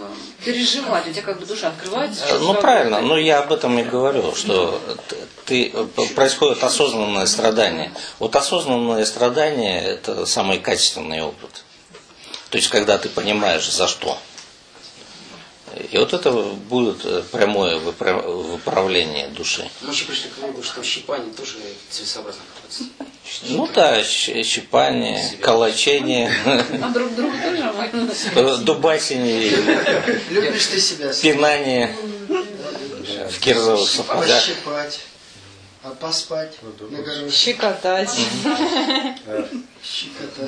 переживать, 0.45 1.07
у 1.07 1.13
тебя 1.13 1.23
как 1.23 1.39
бы 1.39 1.47
душа 1.47 1.69
открывается. 1.69 2.25
Э, 2.27 2.39
Ну 2.41 2.55
правильно, 2.55 3.01
но 3.01 3.17
я 3.17 3.39
об 3.39 3.53
этом 3.53 3.79
и 3.79 3.85
говорю, 3.85 4.35
что 4.35 4.81
ты, 5.45 5.71
ты- 5.71 6.09
происходит 6.15 6.63
осознанное 6.65 7.27
страдание. 7.27 7.93
Вот 8.19 8.35
осознанное 8.35 9.05
страдание– 9.05 9.81
это 9.85 10.27
самый 10.27 10.59
качественный 10.59 11.23
опыт. 11.23 11.65
То 12.51 12.57
есть, 12.59 12.69
когда 12.69 12.99
ты 12.99 13.09
понимаешь, 13.09 13.71
за 13.71 13.87
что. 13.87 14.19
И 15.91 15.97
вот 15.99 16.13
это 16.13 16.33
будет 16.33 17.05
э, 17.05 17.23
прямое 17.31 17.77
выпра- 17.79 18.21
выправление 18.23 19.29
души. 19.29 19.69
Мы 19.83 19.93
еще 19.93 20.05
пришли 20.07 20.31
к 20.31 20.39
выводу, 20.39 20.63
что 20.63 20.83
щипание 20.83 21.33
тоже 21.33 21.55
целесообразно. 21.91 22.43
Ну 23.43 23.69
да, 23.75 24.03
щипание, 24.03 25.23
калачение, 25.43 26.33
А 26.83 26.89
друг 26.89 27.15
друга 27.15 27.37
тоже 27.43 27.71
э, 28.35 28.57
дубасение, 28.65 29.51
Любишь 30.31 30.67
ты 30.67 30.81
себя 30.81 31.13
пинание 31.23 31.95
в 33.31 33.39
кирзовых 33.39 33.87
сапогах. 33.89 34.27
пощипать, 34.29 35.01
а 35.83 35.91
поспать 35.91 36.55
горошек, 36.63 37.31
Щекотать. 37.33 38.11
щекотать. 39.85 40.31